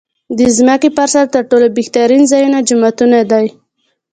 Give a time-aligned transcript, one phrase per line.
[0.37, 3.45] د ځمکې پر سر تر ټولو بهترین ځایونه جوماتونه دی.